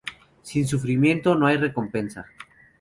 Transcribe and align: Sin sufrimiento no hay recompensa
Sin 0.41 0.65
sufrimiento 0.67 1.35
no 1.35 1.45
hay 1.45 1.57
recompensa 1.57 2.25